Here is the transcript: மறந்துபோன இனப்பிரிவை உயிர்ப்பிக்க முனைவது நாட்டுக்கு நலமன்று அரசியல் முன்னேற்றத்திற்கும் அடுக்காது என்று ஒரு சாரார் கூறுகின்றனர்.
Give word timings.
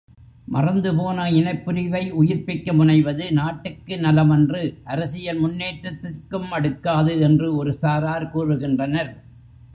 மறந்துபோன 0.53 1.25
இனப்பிரிவை 1.31 2.01
உயிர்ப்பிக்க 2.21 2.73
முனைவது 2.73 3.25
நாட்டுக்கு 3.31 3.97
நலமன்று 3.97 4.61
அரசியல் 4.83 5.39
முன்னேற்றத்திற்கும் 5.39 6.49
அடுக்காது 6.51 7.19
என்று 7.19 7.49
ஒரு 7.55 7.73
சாரார் 7.81 8.31
கூறுகின்றனர். 8.33 9.13